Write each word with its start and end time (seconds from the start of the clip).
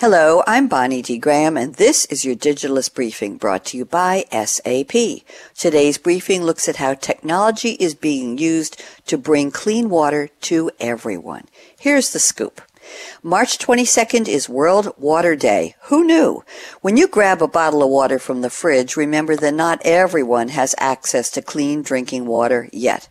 Hello, 0.00 0.44
I'm 0.46 0.68
Bonnie 0.68 1.02
D. 1.02 1.18
Graham, 1.18 1.56
and 1.56 1.74
this 1.74 2.04
is 2.04 2.24
your 2.24 2.36
Digitalist 2.36 2.94
Briefing 2.94 3.36
brought 3.36 3.64
to 3.64 3.76
you 3.76 3.84
by 3.84 4.26
SAP. 4.30 5.24
Today's 5.56 5.98
briefing 5.98 6.44
looks 6.44 6.68
at 6.68 6.76
how 6.76 6.94
technology 6.94 7.70
is 7.80 7.96
being 7.96 8.38
used 8.38 8.80
to 9.06 9.18
bring 9.18 9.50
clean 9.50 9.90
water 9.90 10.28
to 10.42 10.70
everyone. 10.78 11.46
Here's 11.76 12.12
the 12.12 12.20
scoop. 12.20 12.62
March 13.24 13.58
22nd 13.58 14.28
is 14.28 14.48
World 14.48 14.94
Water 14.98 15.34
Day. 15.34 15.74
Who 15.86 16.04
knew? 16.04 16.44
When 16.80 16.96
you 16.96 17.08
grab 17.08 17.42
a 17.42 17.48
bottle 17.48 17.82
of 17.82 17.90
water 17.90 18.20
from 18.20 18.42
the 18.42 18.50
fridge, 18.50 18.96
remember 18.96 19.34
that 19.34 19.52
not 19.52 19.82
everyone 19.84 20.50
has 20.50 20.76
access 20.78 21.28
to 21.32 21.42
clean 21.42 21.82
drinking 21.82 22.26
water 22.26 22.68
yet. 22.72 23.08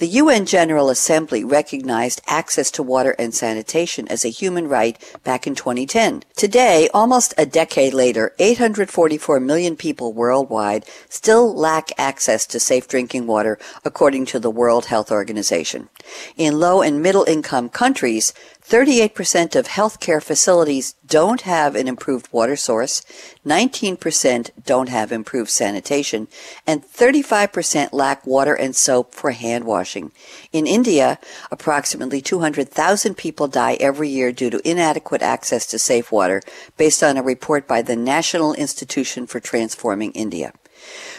The 0.00 0.16
UN 0.22 0.46
General 0.46 0.88
Assembly 0.88 1.44
recognized 1.44 2.22
access 2.26 2.70
to 2.70 2.82
water 2.82 3.14
and 3.18 3.34
sanitation 3.34 4.08
as 4.08 4.24
a 4.24 4.30
human 4.30 4.66
right 4.66 4.96
back 5.24 5.46
in 5.46 5.54
2010. 5.54 6.22
Today, 6.34 6.88
almost 6.94 7.34
a 7.36 7.44
decade 7.44 7.92
later, 7.92 8.34
844 8.38 9.40
million 9.40 9.76
people 9.76 10.14
worldwide 10.14 10.86
still 11.10 11.54
lack 11.54 11.90
access 11.98 12.46
to 12.46 12.58
safe 12.58 12.88
drinking 12.88 13.26
water, 13.26 13.58
according 13.84 14.24
to 14.32 14.40
the 14.40 14.50
World 14.50 14.86
Health 14.86 15.12
Organization. 15.12 15.90
In 16.34 16.58
low 16.58 16.80
and 16.80 17.02
middle 17.02 17.24
income 17.24 17.68
countries, 17.68 18.32
38% 18.66 19.54
of 19.54 19.66
healthcare 19.66 20.22
facilities 20.22 20.94
don't 21.06 21.42
have 21.42 21.74
an 21.74 21.88
improved 21.88 22.32
water 22.32 22.56
source, 22.56 23.02
19% 23.44 24.50
don't 24.64 24.88
have 24.88 25.12
improved 25.12 25.50
sanitation, 25.50 26.28
and 26.66 26.84
35% 26.84 27.92
lack 27.92 28.26
water 28.26 28.54
and 28.54 28.74
soap 28.74 29.14
for 29.14 29.32
hand 29.32 29.64
washing. 29.64 29.89
In 30.52 30.66
India, 30.66 31.18
approximately 31.50 32.20
200,000 32.20 33.16
people 33.16 33.48
die 33.48 33.76
every 33.80 34.08
year 34.08 34.32
due 34.32 34.50
to 34.50 34.68
inadequate 34.68 35.22
access 35.22 35.66
to 35.66 35.78
safe 35.78 36.12
water, 36.12 36.42
based 36.76 37.02
on 37.02 37.16
a 37.16 37.22
report 37.22 37.66
by 37.66 37.82
the 37.82 37.96
National 37.96 38.54
Institution 38.54 39.26
for 39.26 39.40
Transforming 39.40 40.12
India. 40.12 40.52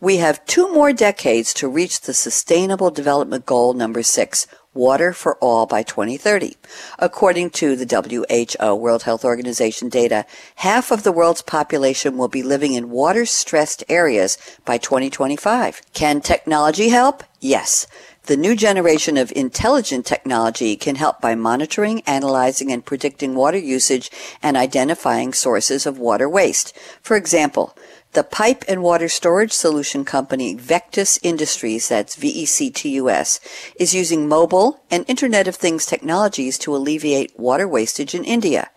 We 0.00 0.16
have 0.16 0.44
two 0.46 0.72
more 0.72 0.92
decades 0.92 1.52
to 1.54 1.68
reach 1.68 2.00
the 2.00 2.14
Sustainable 2.14 2.90
Development 2.90 3.44
Goal 3.44 3.74
number 3.74 4.02
six, 4.02 4.46
water 4.74 5.12
for 5.12 5.36
all 5.36 5.66
by 5.66 5.82
2030. 5.82 6.56
According 6.98 7.50
to 7.50 7.76
the 7.76 7.86
WHO, 7.86 8.74
World 8.74 9.02
Health 9.02 9.24
Organization 9.24 9.88
data, 9.88 10.24
half 10.56 10.90
of 10.90 11.02
the 11.02 11.12
world's 11.12 11.42
population 11.42 12.16
will 12.16 12.28
be 12.28 12.42
living 12.42 12.72
in 12.72 12.90
water 12.90 13.26
stressed 13.26 13.84
areas 13.88 14.38
by 14.64 14.78
2025. 14.78 15.82
Can 15.92 16.20
technology 16.20 16.88
help? 16.88 17.22
Yes. 17.40 17.86
The 18.26 18.36
new 18.36 18.54
generation 18.54 19.16
of 19.16 19.32
intelligent 19.34 20.06
technology 20.06 20.76
can 20.76 20.94
help 20.94 21.20
by 21.20 21.34
monitoring, 21.34 22.02
analyzing, 22.02 22.70
and 22.70 22.84
predicting 22.84 23.34
water 23.34 23.58
usage 23.58 24.12
and 24.40 24.56
identifying 24.56 25.32
sources 25.32 25.86
of 25.86 25.98
water 25.98 26.28
waste. 26.28 26.72
For 27.02 27.16
example, 27.16 27.76
the 28.12 28.22
pipe 28.22 28.62
and 28.68 28.82
water 28.82 29.08
storage 29.08 29.52
solution 29.52 30.04
company 30.04 30.54
Vectus 30.54 31.18
Industries, 31.22 31.88
that's 31.88 32.14
V-E-C-T-U-S, 32.16 33.40
is 33.80 33.94
using 33.94 34.28
mobile 34.28 34.84
and 34.90 35.06
Internet 35.08 35.48
of 35.48 35.56
Things 35.56 35.86
technologies 35.86 36.58
to 36.58 36.76
alleviate 36.76 37.38
water 37.38 37.66
wastage 37.66 38.14
in 38.14 38.24
India. 38.24 38.68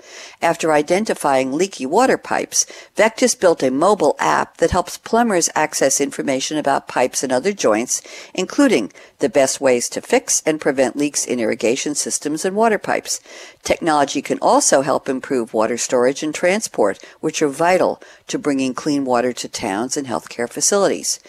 After 0.42 0.72
identifying 0.72 1.52
leaky 1.52 1.86
water 1.86 2.18
pipes, 2.18 2.66
Vectus 2.96 3.38
built 3.38 3.62
a 3.62 3.70
mobile 3.70 4.16
app 4.20 4.58
that 4.58 4.72
helps 4.72 4.98
plumbers 4.98 5.50
access 5.54 6.00
information 6.00 6.58
about 6.58 6.88
pipes 6.88 7.22
and 7.22 7.34
other 7.34 7.52
joints, 7.52 8.02
including 8.34 8.94
the 9.20 9.28
best 9.28 9.60
ways 9.60 9.90
to 9.90 10.02
fix 10.02 10.42
and 10.46 10.62
prevent 10.62 10.96
leaks 10.96 11.26
in 11.26 11.42
irrigation 11.42 11.94
systems 11.94 12.46
and 12.46 12.56
water 12.56 12.78
pipes. 12.78 13.20
Technology 13.64 14.22
can 14.22 14.40
also 14.42 14.82
help 14.82 15.10
improve 15.10 15.54
water 15.54 15.78
storage 15.78 16.24
and 16.24 16.34
transport, 16.34 17.04
which 17.20 17.42
are 17.42 17.50
vital 17.50 18.02
to 18.28 18.40
bringing 18.40 18.74
clean 18.74 19.04
water 19.04 19.25
water 19.26 19.34
to 19.34 19.50
towns 19.50 19.98
and 19.98 20.06
healthcare 20.06 20.48
facilities. 20.48 21.20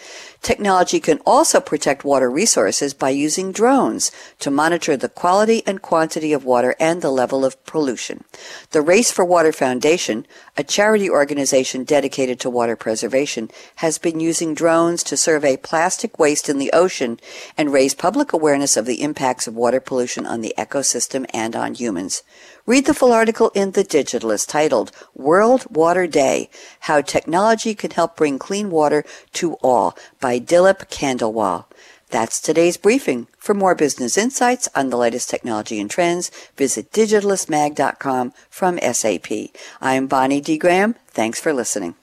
Technology 0.43 0.99
can 0.99 1.19
also 1.25 1.59
protect 1.59 2.05
water 2.05 2.29
resources 2.29 2.93
by 2.93 3.09
using 3.09 3.51
drones 3.51 4.11
to 4.39 4.51
monitor 4.51 4.95
the 4.95 5.09
quality 5.09 5.63
and 5.65 5.81
quantity 5.81 6.31
of 6.31 6.45
water 6.45 6.75
and 6.79 7.01
the 7.01 7.09
level 7.09 7.43
of 7.43 7.65
pollution. 7.65 8.23
The 8.69 8.81
Race 8.81 9.09
for 9.09 9.25
Water 9.25 9.51
Foundation, 9.51 10.27
a 10.55 10.63
charity 10.63 11.09
organization 11.09 11.83
dedicated 11.83 12.39
to 12.41 12.51
water 12.51 12.75
preservation, 12.75 13.49
has 13.77 13.97
been 13.97 14.19
using 14.19 14.53
drones 14.53 15.01
to 15.05 15.17
survey 15.17 15.57
plastic 15.57 16.19
waste 16.19 16.49
in 16.49 16.59
the 16.59 16.71
ocean 16.71 17.19
and 17.57 17.73
raise 17.73 17.95
public 17.95 18.31
awareness 18.31 18.77
of 18.77 18.85
the 18.85 19.01
impacts 19.01 19.47
of 19.47 19.55
water 19.55 19.79
pollution 19.79 20.27
on 20.27 20.41
the 20.41 20.53
ecosystem 20.55 21.25
and 21.33 21.55
on 21.55 21.73
humans. 21.73 22.21
Read 22.67 22.85
the 22.85 22.93
full 22.93 23.13
article 23.13 23.49
in 23.55 23.71
The 23.71 23.83
Digitalist 23.83 24.49
titled 24.49 24.91
World 25.15 25.65
Water 25.73 26.05
Day 26.05 26.49
How 26.81 27.01
Technology 27.01 27.73
Can 27.73 27.86
Help 27.93 28.17
Bring 28.17 28.39
Clean 28.39 28.69
Water 28.69 29.03
to 29.33 29.53
All 29.55 29.97
by 30.19 30.39
Dilip 30.39 30.89
Khandelwal. 30.89 31.65
That's 32.09 32.39
today's 32.39 32.77
briefing. 32.77 33.27
For 33.37 33.53
more 33.53 33.75
business 33.75 34.17
insights 34.17 34.69
on 34.73 34.89
the 34.89 34.97
latest 34.97 35.29
technology 35.29 35.79
and 35.79 35.89
trends, 35.89 36.31
visit 36.55 36.91
digitalistmag.com 36.91 38.33
from 38.49 38.79
SAP. 38.79 39.27
I'm 39.81 40.07
Bonnie 40.07 40.41
D. 40.41 40.57
Graham. 40.57 40.95
Thanks 41.07 41.39
for 41.39 41.53
listening. 41.53 41.95